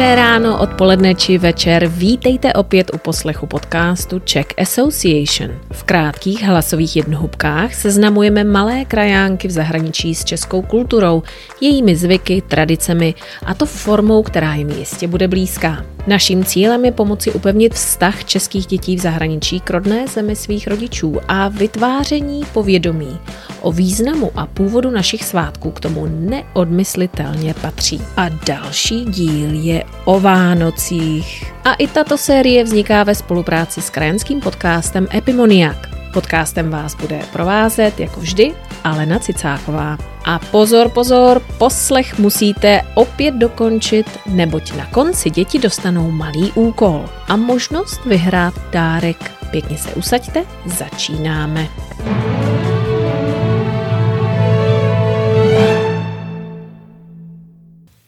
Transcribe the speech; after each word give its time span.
Dobré 0.00 0.16
ráno, 0.16 0.56
odpoledne 0.56 1.12
či 1.12 1.36
večer. 1.36 1.84
Vítejte 1.84 2.52
opět 2.52 2.90
u 2.94 2.98
poslechu 2.98 3.46
podcastu 3.46 4.18
Czech 4.18 4.46
Association. 4.56 5.60
V 5.72 5.84
krátkých 5.84 6.42
hlasových 6.42 6.96
jednohubkách 6.96 7.74
seznamujeme 7.74 8.44
malé 8.44 8.84
krajánky 8.84 9.48
v 9.48 9.50
zahraničí 9.50 10.14
s 10.14 10.24
českou 10.24 10.62
kulturou, 10.62 11.22
jejími 11.60 11.96
zvyky, 11.96 12.42
tradicemi 12.48 13.14
a 13.44 13.54
to 13.54 13.66
formou, 13.66 14.22
která 14.22 14.54
jim 14.54 14.70
jistě 14.70 15.08
bude 15.08 15.28
blízká. 15.28 15.84
Naším 16.06 16.44
cílem 16.44 16.84
je 16.84 16.92
pomoci 16.92 17.32
upevnit 17.32 17.74
vztah 17.74 18.24
českých 18.24 18.66
dětí 18.66 18.96
v 18.96 19.00
zahraničí 19.00 19.60
k 19.60 19.70
rodné 19.70 20.06
zemi 20.06 20.36
svých 20.36 20.66
rodičů 20.66 21.16
a 21.28 21.48
vytváření 21.48 22.42
povědomí 22.52 23.18
o 23.60 23.72
významu 23.72 24.30
a 24.36 24.46
původu 24.46 24.90
našich 24.90 25.24
svátků 25.24 25.70
k 25.70 25.80
tomu 25.80 26.06
neodmyslitelně 26.06 27.54
patří. 27.54 28.02
A 28.16 28.28
další 28.28 29.04
díl 29.04 29.50
je 29.52 29.84
o 30.04 30.20
Vánocích. 30.20 31.52
A 31.64 31.74
i 31.74 31.86
tato 31.86 32.18
série 32.18 32.64
vzniká 32.64 33.04
ve 33.04 33.14
spolupráci 33.14 33.82
s 33.82 33.90
krajanským 33.90 34.40
podcastem 34.40 35.06
Epimoniak. 35.14 35.99
Podcastem 36.12 36.70
vás 36.70 36.94
bude 36.94 37.20
provázet, 37.32 38.00
jako 38.00 38.20
vždy, 38.20 38.54
Alena 38.84 39.18
Cicáková. 39.18 39.98
A 40.24 40.38
pozor, 40.38 40.88
pozor, 40.88 41.42
poslech 41.58 42.18
musíte 42.18 42.82
opět 42.94 43.34
dokončit, 43.34 44.06
neboť 44.26 44.76
na 44.76 44.86
konci 44.86 45.30
děti 45.30 45.58
dostanou 45.58 46.10
malý 46.10 46.52
úkol 46.54 47.08
a 47.28 47.36
možnost 47.36 48.04
vyhrát 48.04 48.54
dárek. 48.72 49.32
Pěkně 49.50 49.78
se 49.78 49.94
usaďte, 49.94 50.44
začínáme. 50.66 51.68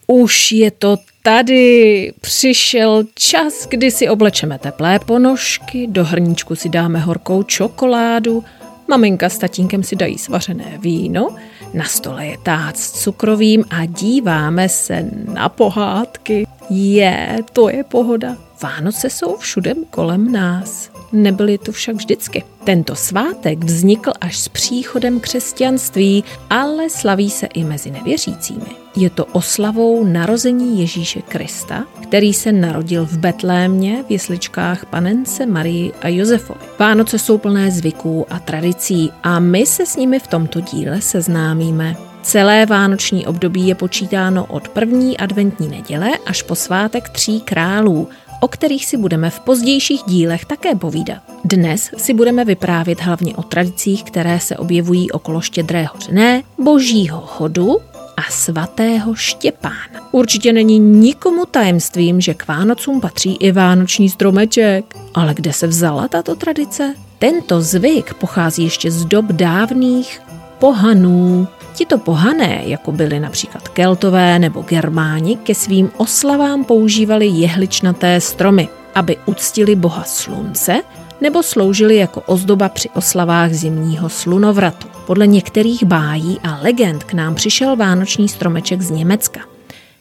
Už 0.07 0.51
je 0.51 0.71
to 0.71 0.97
tady. 1.23 2.13
Přišel 2.21 3.03
čas, 3.15 3.67
kdy 3.67 3.91
si 3.91 4.09
oblečeme 4.09 4.59
teplé 4.59 4.99
ponožky, 4.99 5.87
do 5.87 6.03
hrníčku 6.03 6.55
si 6.55 6.69
dáme 6.69 6.99
horkou 6.99 7.43
čokoládu, 7.43 8.43
maminka 8.87 9.29
s 9.29 9.37
tatínkem 9.37 9.83
si 9.83 9.95
dají 9.95 10.17
svařené 10.17 10.77
víno, 10.81 11.35
na 11.73 11.85
stole 11.85 12.25
je 12.25 12.37
tác 12.43 12.77
s 12.77 12.91
cukrovým 12.91 13.63
a 13.69 13.85
díváme 13.85 14.69
se 14.69 15.09
na 15.33 15.49
pohádky. 15.49 16.47
Je, 16.69 17.37
to 17.53 17.69
je 17.69 17.83
pohoda. 17.83 18.37
Vánoce 18.63 19.09
jsou 19.09 19.37
všude 19.37 19.73
kolem 19.89 20.31
nás. 20.31 20.92
Nebyly 21.13 21.57
tu 21.57 21.71
však 21.71 21.95
vždycky. 21.95 22.43
Tento 22.63 22.95
svátek 22.95 23.63
vznikl 23.63 24.11
až 24.21 24.37
s 24.37 24.47
příchodem 24.47 25.19
křesťanství, 25.19 26.23
ale 26.49 26.89
slaví 26.89 27.29
se 27.29 27.45
i 27.45 27.63
mezi 27.63 27.91
nevěřícími. 27.91 28.65
Je 28.95 29.09
to 29.09 29.25
oslavou 29.25 30.05
narození 30.05 30.79
Ježíše 30.79 31.21
Krista, 31.21 31.83
který 32.03 32.33
se 32.33 32.51
narodil 32.51 33.05
v 33.05 33.17
Betlémě 33.17 34.03
v 34.07 34.11
jesličkách 34.11 34.85
panence 34.85 35.45
Marii 35.45 35.91
a 36.01 36.07
Josefovi. 36.07 36.59
Vánoce 36.79 37.19
jsou 37.19 37.37
plné 37.37 37.71
zvyků 37.71 38.25
a 38.29 38.39
tradicí 38.39 39.11
a 39.23 39.39
my 39.39 39.65
se 39.65 39.85
s 39.85 39.95
nimi 39.95 40.19
v 40.19 40.27
tomto 40.27 40.61
díle 40.61 41.01
seznámíme. 41.01 41.95
Celé 42.21 42.65
vánoční 42.65 43.27
období 43.27 43.67
je 43.67 43.75
počítáno 43.75 44.45
od 44.45 44.69
první 44.69 45.17
adventní 45.17 45.67
neděle 45.67 46.09
až 46.25 46.41
po 46.41 46.55
svátek 46.55 47.09
tří 47.09 47.41
králů– 47.41 48.09
o 48.43 48.47
kterých 48.47 48.85
si 48.85 48.97
budeme 48.97 49.29
v 49.29 49.39
pozdějších 49.39 50.01
dílech 50.07 50.45
také 50.45 50.75
povídat. 50.75 51.21
Dnes 51.45 51.89
si 51.97 52.13
budeme 52.13 52.45
vyprávět 52.45 53.01
hlavně 53.01 53.35
o 53.35 53.43
tradicích, 53.43 54.03
které 54.03 54.39
se 54.39 54.57
objevují 54.57 55.11
okolo 55.11 55.41
štědrého 55.41 55.93
dne, 56.09 56.43
božího 56.57 57.21
chodu 57.21 57.77
a 58.17 58.21
svatého 58.31 59.15
Štěpána. 59.15 60.09
Určitě 60.11 60.53
není 60.53 60.79
nikomu 60.79 61.45
tajemstvím, 61.45 62.21
že 62.21 62.33
k 62.33 62.47
Vánocům 62.47 63.01
patří 63.01 63.35
i 63.35 63.51
vánoční 63.51 64.09
stromeček. 64.09 64.95
Ale 65.13 65.33
kde 65.33 65.53
se 65.53 65.67
vzala 65.67 66.07
tato 66.07 66.35
tradice? 66.35 66.93
Tento 67.19 67.61
zvyk 67.61 68.13
pochází 68.13 68.63
ještě 68.63 68.91
z 68.91 69.05
dob 69.05 69.25
dávných 69.25 70.21
pohanů, 70.63 71.47
Tito 71.73 71.97
pohané, 71.97 72.63
jako 72.65 72.91
byli 72.91 73.19
například 73.19 73.67
Keltové 73.67 74.39
nebo 74.39 74.61
Germáni, 74.61 75.35
ke 75.35 75.55
svým 75.55 75.91
oslavám 75.97 76.63
používali 76.63 77.27
jehličnaté 77.27 78.21
stromy, 78.21 78.69
aby 78.95 79.17
uctili 79.25 79.75
boha 79.75 80.03
slunce 80.03 80.81
nebo 81.21 81.43
sloužili 81.43 81.95
jako 81.95 82.21
ozdoba 82.21 82.69
při 82.69 82.89
oslavách 82.89 83.53
zimního 83.53 84.09
slunovratu. 84.09 84.87
Podle 85.07 85.27
některých 85.27 85.83
bájí 85.83 86.39
a 86.43 86.59
legend 86.61 87.03
k 87.03 87.13
nám 87.13 87.35
přišel 87.35 87.75
vánoční 87.75 88.29
stromeček 88.29 88.81
z 88.81 88.89
Německa, 88.89 89.39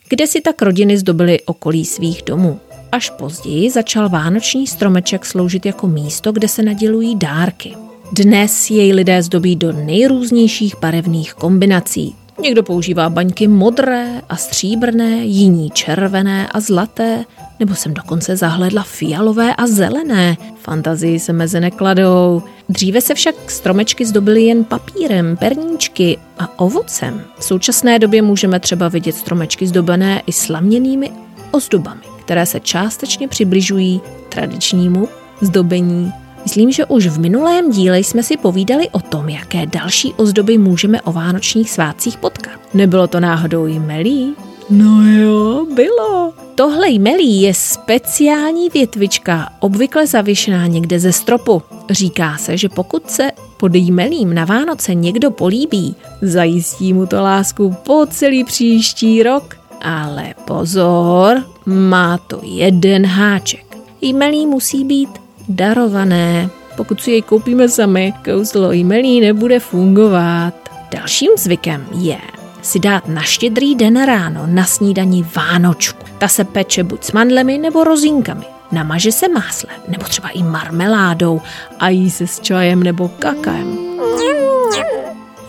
kde 0.08 0.26
si 0.26 0.40
tak 0.40 0.62
rodiny 0.62 0.98
zdobily 0.98 1.40
okolí 1.40 1.84
svých 1.84 2.22
domů. 2.26 2.60
Až 2.92 3.10
později 3.10 3.70
začal 3.70 4.08
vánoční 4.08 4.66
stromeček 4.66 5.26
sloužit 5.26 5.66
jako 5.66 5.86
místo, 5.86 6.32
kde 6.32 6.48
se 6.48 6.62
nadělují 6.62 7.16
dárky. 7.16 7.74
Dnes 8.14 8.70
jej 8.70 8.92
lidé 8.92 9.22
zdobí 9.22 9.56
do 9.56 9.72
nejrůznějších 9.72 10.74
barevných 10.80 11.34
kombinací. 11.34 12.14
Někdo 12.40 12.62
používá 12.62 13.10
baňky 13.10 13.48
modré 13.48 14.22
a 14.28 14.36
stříbrné, 14.36 15.24
jiní 15.24 15.70
červené 15.70 16.48
a 16.48 16.60
zlaté, 16.60 17.24
nebo 17.60 17.74
jsem 17.74 17.94
dokonce 17.94 18.36
zahledla 18.36 18.82
fialové 18.82 19.54
a 19.54 19.66
zelené. 19.66 20.36
Fantazii 20.60 21.20
se 21.20 21.32
meze 21.32 21.60
nekladou. 21.60 22.42
Dříve 22.68 23.00
se 23.00 23.14
však 23.14 23.50
stromečky 23.50 24.06
zdobily 24.06 24.42
jen 24.42 24.64
papírem, 24.64 25.36
perníčky 25.36 26.18
a 26.38 26.58
ovocem. 26.58 27.22
V 27.38 27.44
současné 27.44 27.98
době 27.98 28.22
můžeme 28.22 28.60
třeba 28.60 28.88
vidět 28.88 29.16
stromečky 29.16 29.66
zdobené 29.66 30.22
i 30.26 30.32
slaměnými 30.32 31.10
ozdobami, 31.50 32.02
které 32.24 32.46
se 32.46 32.60
částečně 32.60 33.28
přibližují 33.28 34.00
tradičnímu 34.28 35.08
zdobení 35.40 36.12
Myslím, 36.42 36.72
že 36.72 36.84
už 36.84 37.06
v 37.06 37.20
minulém 37.20 37.70
díle 37.70 37.98
jsme 37.98 38.22
si 38.22 38.36
povídali 38.36 38.88
o 38.90 39.00
tom, 39.00 39.28
jaké 39.28 39.66
další 39.66 40.12
ozdoby 40.16 40.58
můžeme 40.58 41.02
o 41.02 41.12
vánočních 41.12 41.70
svátcích 41.70 42.18
potkat. 42.18 42.60
Nebylo 42.74 43.06
to 43.06 43.20
náhodou 43.20 43.66
jmelí? 43.66 44.34
No 44.70 45.06
jo, 45.06 45.66
bylo. 45.74 46.32
Tohle 46.54 46.90
jmelí 46.90 47.42
je 47.42 47.54
speciální 47.54 48.68
větvička, 48.68 49.48
obvykle 49.60 50.06
zavěšená 50.06 50.66
někde 50.66 51.00
ze 51.00 51.12
stropu. 51.12 51.62
Říká 51.90 52.36
se, 52.36 52.56
že 52.56 52.68
pokud 52.68 53.10
se 53.10 53.30
pod 53.56 53.74
jmelím 53.74 54.34
na 54.34 54.44
Vánoce 54.44 54.94
někdo 54.94 55.30
políbí, 55.30 55.96
zajistí 56.22 56.92
mu 56.92 57.06
to 57.06 57.22
lásku 57.22 57.76
po 57.82 58.06
celý 58.10 58.44
příští 58.44 59.22
rok. 59.22 59.56
Ale 59.82 60.34
pozor, 60.44 61.44
má 61.66 62.18
to 62.18 62.40
jeden 62.42 63.06
háček. 63.06 63.76
Jmelí 64.00 64.46
musí 64.46 64.84
být 64.84 65.21
darované. 65.56 66.50
Pokud 66.76 67.00
si 67.00 67.10
jej 67.10 67.22
koupíme 67.22 67.68
sami, 67.68 68.12
kouzlo 68.24 68.72
jímelí 68.72 69.20
nebude 69.20 69.60
fungovat. 69.60 70.54
Dalším 70.90 71.30
zvykem 71.38 71.86
je 71.98 72.18
si 72.62 72.78
dát 72.78 73.08
na 73.08 73.22
štědrý 73.22 73.74
den 73.74 74.04
ráno 74.04 74.46
na 74.46 74.64
snídani 74.64 75.26
vánočku. 75.36 76.04
Ta 76.18 76.28
se 76.28 76.44
peče 76.44 76.84
buď 76.84 77.04
s 77.04 77.12
mandlemi 77.12 77.58
nebo 77.58 77.84
rozínkami. 77.84 78.44
Namaže 78.72 79.12
se 79.12 79.28
máslem 79.28 79.76
nebo 79.88 80.04
třeba 80.04 80.28
i 80.28 80.42
marmeládou 80.42 81.40
a 81.78 81.88
jí 81.88 82.10
se 82.10 82.26
s 82.26 82.40
čajem 82.40 82.82
nebo 82.82 83.08
kakaem. 83.08 83.78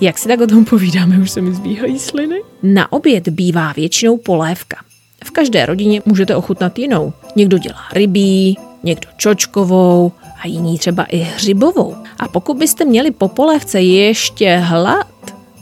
Jak 0.02 0.18
si 0.18 0.28
tak 0.28 0.42
o 0.42 0.48
tom 0.48 0.66
povídáme, 0.66 1.18
už 1.18 1.32
se 1.32 1.42
mi 1.42 1.54
zbíhají 1.54 2.00
sliny? 2.00 2.42
Na 2.64 2.92
oběd 2.92 3.30
bývá 3.30 3.74
většinou 3.74 4.18
polévka. 4.18 4.78
V 5.24 5.32
každé 5.32 5.66
rodině 5.66 6.02
můžete 6.06 6.36
ochutnat 6.36 6.80
jinou. 6.80 7.14
Někdo 7.36 7.58
dělá 7.58 7.82
rybí, 7.94 8.58
někdo 8.84 9.08
čočkovou 9.18 10.12
a 10.44 10.48
jiní 10.48 10.78
třeba 10.80 11.04
i 11.04 11.18
hřibovou. 11.18 11.96
A 12.20 12.28
pokud 12.28 12.58
byste 12.58 12.86
měli 12.86 13.12
po 13.12 13.28
polévce 13.28 13.82
ještě 13.82 14.56
hlad, 14.56 15.08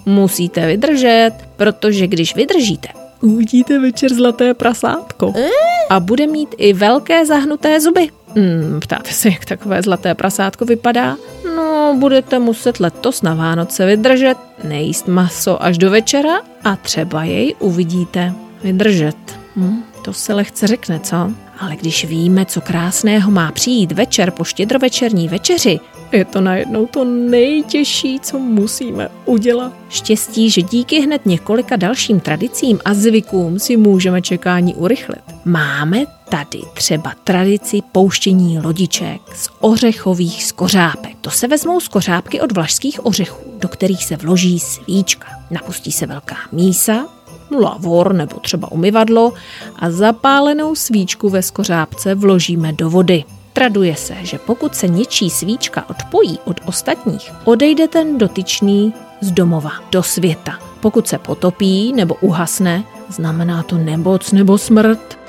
musíte 0.06 0.68
vydržet, 0.68 1.32
protože 1.56 2.08
když 2.08 2.36
vydržíte, 2.36 2.88
uvidíte 3.22 3.80
večer 3.80 4.14
zlaté 4.14 4.54
prasátko. 4.54 5.34
A 5.90 6.00
bude 6.00 6.28
mít 6.28 6.56
i 6.58 6.74
velké 6.74 7.26
zahnuté 7.26 7.80
zuby. 7.80 8.10
Hmm, 8.36 8.80
ptáte 8.80 9.12
se, 9.12 9.30
jak 9.30 9.46
takové 9.46 9.82
zlaté 9.82 10.16
prasátko 10.16 10.66
vypadá? 10.66 11.18
No, 11.56 11.96
budete 12.00 12.40
muset 12.40 12.80
letos 12.80 13.22
na 13.22 13.34
Vánoce 13.34 13.86
vydržet, 13.86 14.38
nejíst 14.64 15.08
maso 15.08 15.64
až 15.64 15.78
do 15.78 15.90
večera 15.90 16.42
a 16.64 16.76
třeba 16.76 17.24
jej 17.24 17.56
uvidíte. 17.60 18.34
Vydržet. 18.64 19.18
Hm, 19.56 19.84
to 20.04 20.14
se 20.14 20.34
lehce 20.34 20.68
řekne, 20.68 21.00
co? 21.00 21.32
Ale 21.62 21.76
když 21.76 22.06
víme, 22.06 22.46
co 22.46 22.62
krásného 22.62 23.32
má 23.32 23.52
přijít 23.52 23.92
večer 23.92 24.32
po 24.32 24.44
štědrovečerní 24.44 25.28
večeři, 25.28 25.80
je 26.12 26.26
to 26.26 26.42
najednou 26.42 26.86
to 26.86 27.06
nejtěžší, 27.06 28.20
co 28.20 28.40
musíme 28.40 29.10
udělat. 29.26 29.74
Štěstí, 29.90 30.50
že 30.50 30.62
díky 30.62 31.02
hned 31.02 31.26
několika 31.26 31.76
dalším 31.76 32.20
tradicím 32.20 32.80
a 32.86 32.94
zvykům 32.94 33.60
si 33.60 33.78
můžeme 33.78 34.22
čekání 34.22 34.76
urychlit. 34.76 35.22
Máme 35.46 36.06
tady 36.30 36.62
třeba 36.74 37.14
tradici 37.24 37.80
pouštění 37.92 38.60
lodiček 38.60 39.22
z 39.36 39.50
ořechových 39.60 40.44
skořápek. 40.44 41.12
To 41.22 41.30
se 41.30 41.48
vezmou 41.48 41.80
skořápky 41.80 42.42
od 42.42 42.52
vlašských 42.52 43.06
ořechů, 43.06 43.52
do 43.60 43.68
kterých 43.68 44.06
se 44.06 44.16
vloží 44.16 44.60
svíčka. 44.60 45.28
Napustí 45.52 45.92
se 45.92 46.06
velká 46.06 46.38
mísa, 46.52 47.08
lavor 47.60 48.14
nebo 48.14 48.40
třeba 48.40 48.72
umyvadlo 48.72 49.34
a 49.76 49.92
zapálenou 49.92 50.76
svíčku 50.76 51.30
ve 51.30 51.42
skořápce 51.42 52.16
vložíme 52.16 52.74
do 52.74 52.90
vody. 52.90 53.24
Traduje 53.54 53.96
se, 53.96 54.16
že 54.22 54.38
pokud 54.38 54.76
se 54.76 54.88
něčí 54.88 55.30
svíčka 55.30 55.90
odpojí 55.90 56.40
od 56.46 56.60
ostatních, 56.66 57.32
odejde 57.44 57.88
ten 57.88 58.18
dotyčný 58.18 58.94
z 59.22 59.32
domova 59.32 59.72
do 59.92 60.04
světa. 60.04 60.60
Pokud 60.80 61.08
se 61.08 61.18
potopí 61.18 61.94
nebo 61.94 62.16
uhasne, 62.16 62.84
znamená 63.10 63.64
to 63.64 63.78
nemoc 63.78 64.32
nebo 64.32 64.58
smrt. 64.58 65.20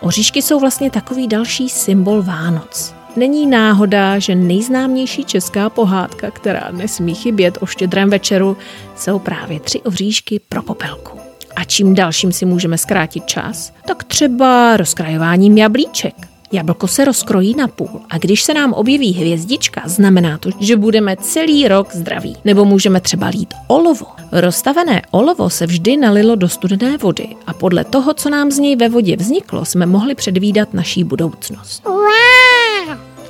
Oříšky 0.00 0.42
jsou 0.42 0.60
vlastně 0.60 0.90
takový 0.90 1.28
další 1.28 1.68
symbol 1.68 2.22
Vánoc. 2.22 2.94
Není 3.16 3.46
náhoda, 3.46 4.18
že 4.18 4.34
nejznámější 4.34 5.24
česká 5.24 5.70
pohádka, 5.70 6.30
která 6.30 6.68
nesmí 6.70 7.14
chybět 7.14 7.58
o 7.60 7.66
štědrém 7.66 8.10
večeru, 8.10 8.56
jsou 8.96 9.18
právě 9.18 9.60
tři 9.60 9.80
oříšky 9.80 10.40
pro 10.48 10.62
popelku. 10.62 11.18
A 11.56 11.64
čím 11.64 11.94
dalším 11.94 12.32
si 12.32 12.44
můžeme 12.44 12.78
zkrátit 12.78 13.26
čas, 13.26 13.72
tak 13.86 14.04
třeba 14.04 14.76
rozkrajováním 14.76 15.58
jablíček. 15.58 16.14
Jablko 16.52 16.88
se 16.88 17.04
rozkrojí 17.04 17.54
na 17.56 17.68
půl 17.68 18.00
a 18.10 18.18
když 18.18 18.42
se 18.42 18.54
nám 18.54 18.72
objeví 18.72 19.12
hvězdička, 19.12 19.82
znamená 19.84 20.38
to, 20.38 20.50
že 20.60 20.76
budeme 20.76 21.16
celý 21.16 21.68
rok 21.68 21.94
zdraví. 21.94 22.36
Nebo 22.44 22.64
můžeme 22.64 23.00
třeba 23.00 23.26
lít 23.26 23.54
olovo. 23.66 24.06
Rozstavené 24.32 25.02
olovo 25.10 25.50
se 25.50 25.66
vždy 25.66 25.96
nalilo 25.96 26.34
do 26.34 26.48
studené 26.48 26.98
vody 26.98 27.28
a 27.46 27.52
podle 27.52 27.84
toho, 27.84 28.14
co 28.14 28.30
nám 28.30 28.50
z 28.50 28.58
něj 28.58 28.76
ve 28.76 28.88
vodě 28.88 29.16
vzniklo, 29.16 29.64
jsme 29.64 29.86
mohli 29.86 30.14
předvídat 30.14 30.74
naší 30.74 31.04
budoucnost. 31.04 31.82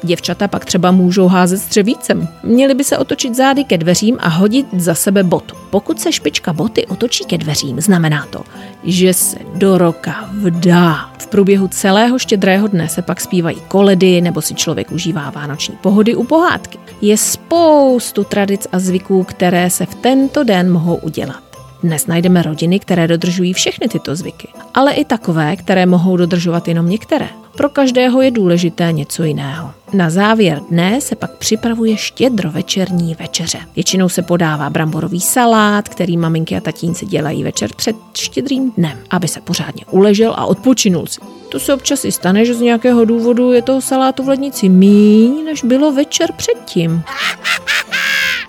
Děvčata 0.03 0.49
pak 0.49 0.65
třeba 0.65 0.91
můžou 0.91 1.27
házet 1.29 1.59
střevícem. 1.59 2.29
Měli 2.43 2.75
by 2.75 2.85
se 2.85 2.99
otočit 2.99 3.35
zády 3.35 3.65
ke 3.65 3.79
dveřím 3.79 4.17
a 4.21 4.29
hodit 4.29 4.67
za 4.77 4.95
sebe 4.95 5.23
botu. 5.23 5.57
Pokud 5.71 6.01
se 6.01 6.13
špička 6.13 6.53
boty 6.53 6.87
otočí 6.87 7.25
ke 7.25 7.39
dveřím, 7.39 7.81
znamená 7.81 8.27
to, 8.31 8.43
že 8.85 9.15
se 9.15 9.37
do 9.55 9.79
roka 9.79 10.31
vdá. 10.33 11.11
V 11.19 11.27
průběhu 11.27 11.69
celého 11.69 12.19
štědrého 12.19 12.69
dne 12.69 12.89
se 12.89 13.03
pak 13.03 13.21
zpívají 13.21 13.57
koledy 13.69 14.21
nebo 14.21 14.43
si 14.43 14.55
člověk 14.55 14.93
užívá 14.93 15.31
vánoční 15.31 15.77
pohody 15.77 16.15
u 16.15 16.25
pohádky. 16.25 16.79
Je 17.01 17.17
spoustu 17.17 18.25
tradic 18.25 18.67
a 18.73 18.79
zvyků, 18.79 19.25
které 19.25 19.71
se 19.71 19.87
v 19.87 19.95
tento 19.95 20.45
den 20.45 20.73
mohou 20.73 20.97
udělat. 20.97 21.43
Dnes 21.83 22.07
najdeme 22.07 22.43
rodiny, 22.43 22.79
které 22.79 23.09
dodržují 23.09 23.53
všechny 23.53 23.89
tyto 23.89 24.17
zvyky, 24.17 24.49
ale 24.75 24.93
i 24.93 25.05
takové, 25.05 25.57
které 25.57 25.87
mohou 25.87 26.17
dodržovat 26.17 26.69
jenom 26.69 26.89
některé. 26.89 27.29
Pro 27.57 27.69
každého 27.69 28.23
je 28.23 28.31
důležité 28.31 28.93
něco 28.93 29.23
jiného. 29.23 29.71
Na 29.93 30.11
závěr 30.11 30.61
dne 30.71 31.01
se 31.01 31.17
pak 31.17 31.31
připravuje 31.31 31.97
štědrovečerní 31.97 33.15
večeře. 33.15 33.59
Většinou 33.77 34.09
se 34.09 34.23
podává 34.23 34.71
bramborový 34.71 35.21
salát, 35.21 35.89
který 35.89 36.17
maminky 36.17 36.57
a 36.57 36.61
tatínci 36.61 37.07
dělají 37.07 37.45
večer 37.45 37.71
před 37.77 37.97
štědrým 38.17 38.73
dnem, 38.77 38.99
aby 39.11 39.29
se 39.29 39.41
pořádně 39.41 39.85
uležel 39.91 40.35
a 40.37 40.47
odpočinul 40.47 41.07
si. 41.07 41.21
To 41.49 41.61
se 41.61 41.75
občas 41.75 42.05
i 42.05 42.13
stane, 42.13 42.45
že 42.45 42.55
z 42.55 42.61
nějakého 42.61 43.05
důvodu 43.05 43.53
je 43.53 43.63
toho 43.63 43.81
salátu 43.81 44.23
v 44.23 44.29
lednici 44.29 44.69
míň, 44.69 45.45
než 45.45 45.65
bylo 45.65 45.93
večer 45.93 46.33
předtím. 46.33 47.03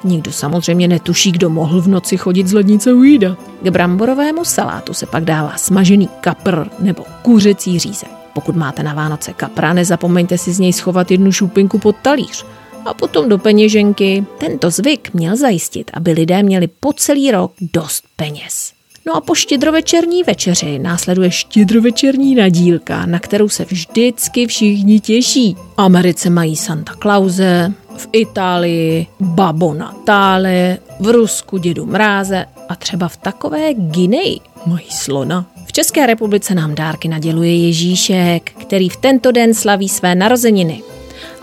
Nikdo 0.03 0.31
samozřejmě 0.31 0.88
netuší, 0.88 1.31
kdo 1.31 1.50
mohl 1.50 1.81
v 1.81 1.88
noci 1.88 2.18
chodit 2.18 2.48
z 2.48 2.53
lednice 2.53 2.94
ujídat. 2.94 3.38
K 3.63 3.69
bramborovému 3.69 4.45
salátu 4.45 4.94
se 4.94 5.06
pak 5.06 5.24
dává 5.24 5.57
smažený 5.57 6.10
kapr 6.21 6.65
nebo 6.80 7.03
kuřecí 7.21 7.80
řízek. 7.80 8.16
Pokud 8.38 8.56
máte 8.56 8.84
na 8.84 8.94
Vánoce 8.94 9.34
kapra, 9.34 9.74
nezapomeňte 9.74 10.38
si 10.38 10.54
z 10.54 10.60
něj 10.60 10.74
schovat 10.74 11.12
jednu 11.12 11.31
šupinku 11.31 11.80
pod 11.80 11.95
talíř 12.01 12.45
a 12.86 12.94
potom 12.94 13.30
do 13.30 13.38
peněženky. 13.38 14.25
Tento 14.38 14.72
zvyk 14.72 15.13
měl 15.13 15.36
zajistit, 15.36 15.92
aby 15.94 16.12
lidé 16.12 16.44
měli 16.44 16.68
po 16.68 16.94
celý 16.94 17.31
rok 17.31 17.54
dost 17.74 18.04
peněz. 18.16 18.74
No 19.07 19.16
a 19.16 19.22
po 19.22 19.36
štědrovečerní 19.36 20.24
večeři 20.24 20.80
následuje 20.80 21.31
štědrovečerní 21.31 22.36
nadílka, 22.36 23.06
na 23.06 23.19
kterou 23.19 23.50
se 23.50 23.66
vždycky 23.66 24.48
všichni 24.48 25.00
těší. 25.00 25.56
V 25.56 25.74
Americe 25.78 26.30
mají 26.30 26.56
Santa 26.56 26.94
Clause, 27.01 27.74
v 27.98 28.07
Itálii 28.12 29.07
Babo 29.19 29.74
Natále, 29.74 30.78
v 31.00 31.07
Rusku 31.07 31.57
Dědu 31.57 31.86
Mráze 31.86 32.45
a 32.69 32.75
třeba 32.75 33.07
v 33.07 33.18
takové 33.18 33.74
Gineji 33.74 34.39
mají 34.66 34.92
slona. 34.92 35.45
České 35.77 36.06
republice 36.06 36.56
nám 36.56 36.75
dárky 36.75 37.07
naděluje 37.07 37.56
Ježíšek, 37.56 38.51
který 38.62 38.89
v 38.89 38.97
tento 38.97 39.31
den 39.31 39.53
slaví 39.53 39.89
své 39.89 40.15
narozeniny. 40.15 40.81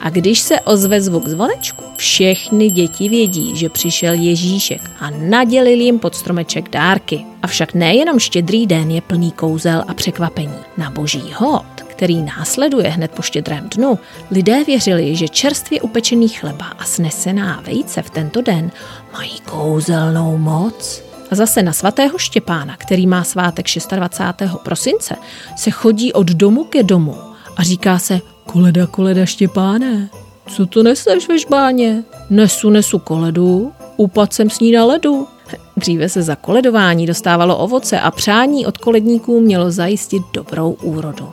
A 0.01 0.11
když 0.11 0.41
se 0.41 0.61
ozve 0.61 1.01
zvuk 1.01 1.29
zvonečku, 1.29 1.85
všechny 1.97 2.71
děti 2.71 3.09
vědí, 3.09 3.57
že 3.57 3.69
přišel 3.69 4.15
Ježíšek 4.15 4.91
a 5.01 5.11
nadělil 5.11 5.81
jim 5.81 5.99
pod 5.99 6.15
stromeček 6.15 6.69
dárky. 6.69 7.25
Avšak 7.43 7.75
nejenom 7.75 8.19
štědrý 8.19 8.67
den 8.67 8.91
je 8.91 9.01
plný 9.01 9.33
kouzel 9.33 9.85
a 9.89 9.95
překvapení. 9.95 10.59
Na 10.77 10.91
boží 10.91 11.33
hod, 11.35 11.83
který 11.87 12.23
následuje 12.23 12.89
hned 12.89 13.11
po 13.11 13.23
štědrém 13.23 13.69
dnu, 13.69 13.99
lidé 14.31 14.65
věřili, 14.65 15.17
že 15.17 15.29
čerstvě 15.29 15.81
upečený 15.81 16.29
chleba 16.29 16.67
a 16.79 16.85
snesená 16.85 17.63
vejce 17.67 18.03
v 18.03 18.11
tento 18.11 18.43
den 18.43 18.71
mají 19.13 19.41
kouzelnou 19.41 20.39
moc. 20.39 21.14
A 21.35 21.37
zase 21.37 21.63
na 21.63 21.73
svatého 21.73 22.19
Štěpána, 22.19 22.77
který 22.77 23.07
má 23.07 23.25
svátek 23.25 23.67
26. 23.97 24.57
prosince, 24.63 25.15
se 25.57 25.71
chodí 25.71 26.13
od 26.13 26.27
domu 26.27 26.65
ke 26.65 26.83
domu 26.83 27.17
a 27.57 27.63
říká 27.63 27.99
se 27.99 28.21
Koleda, 28.47 28.87
koleda 28.87 29.27
Štěpáne, 29.27 30.11
co 30.49 30.67
to 30.67 30.83
neseš 30.83 31.29
ve 31.29 31.39
žbáně? 31.39 32.05
Nesu, 32.31 32.71
nesu 32.71 32.99
koledu, 32.99 33.73
upad 33.97 34.33
jsem 34.33 34.51
s 34.51 34.61
ní 34.61 34.73
na 34.73 34.85
ledu. 34.85 35.27
Dříve 35.77 36.09
se 36.09 36.23
za 36.23 36.37
koledování 36.37 37.07
dostávalo 37.07 37.59
ovoce 37.59 38.01
a 38.01 38.11
přání 38.11 38.67
od 38.67 38.79
koledníků 38.79 39.41
mělo 39.41 39.71
zajistit 39.71 40.23
dobrou 40.33 40.71
úrodu. 40.83 41.33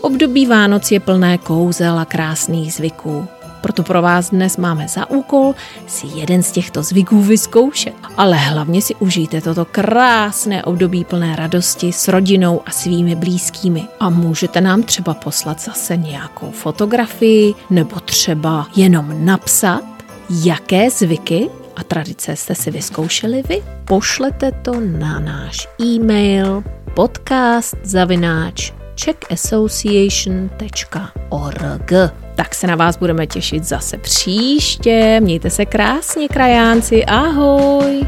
Období 0.00 0.46
Vánoc 0.46 0.90
je 0.90 1.00
plné 1.00 1.38
kouzel 1.38 1.98
a 1.98 2.04
krásných 2.04 2.72
zvyků. 2.72 3.26
Proto 3.60 3.82
pro 3.82 4.02
vás 4.02 4.30
dnes 4.30 4.56
máme 4.56 4.88
za 4.88 5.10
úkol 5.10 5.54
si 5.86 6.06
jeden 6.06 6.42
z 6.42 6.52
těchto 6.52 6.82
zvyků 6.82 7.22
vyzkoušet. 7.22 7.94
Ale 8.16 8.36
hlavně 8.36 8.82
si 8.82 8.94
užijte 8.94 9.40
toto 9.40 9.64
krásné 9.64 10.64
období 10.64 11.04
plné 11.04 11.36
radosti 11.36 11.92
s 11.92 12.08
rodinou 12.08 12.62
a 12.66 12.70
svými 12.70 13.14
blízkými. 13.14 13.88
A 14.00 14.10
můžete 14.10 14.60
nám 14.60 14.82
třeba 14.82 15.14
poslat 15.14 15.60
zase 15.60 15.96
nějakou 15.96 16.50
fotografii 16.50 17.54
nebo 17.70 18.00
třeba 18.00 18.66
jenom 18.76 19.24
napsat, 19.24 19.82
jaké 20.30 20.90
zvyky 20.90 21.50
a 21.76 21.84
tradice 21.84 22.36
jste 22.36 22.54
si 22.54 22.70
vyzkoušeli 22.70 23.42
vy. 23.48 23.62
Pošlete 23.84 24.52
to 24.52 24.72
na 24.80 25.20
náš 25.20 25.68
e-mail 25.80 26.64
podcast 26.94 27.74
zavináč 27.82 28.72
czeckassociation.org. 28.94 31.92
Tak 32.40 32.54
se 32.54 32.66
na 32.66 32.76
vás 32.76 32.96
budeme 32.96 33.26
těšit 33.26 33.64
zase 33.64 33.98
příště. 33.98 35.20
Mějte 35.20 35.50
se 35.50 35.66
krásně, 35.66 36.28
krajánci. 36.28 37.04
Ahoj! 37.04 38.06